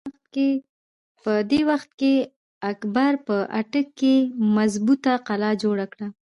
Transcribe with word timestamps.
په 1.23 1.33
دغه 1.49 1.63
وخت 1.69 1.89
کښې 1.99 2.15
اکبر 2.71 3.13
په 3.27 3.35
اټک 3.59 3.87
کښې 3.99 4.15
مظبوطه 4.55 5.13
قلا 5.27 5.51
جوړه 5.63 5.85
کړه۔ 5.93 6.07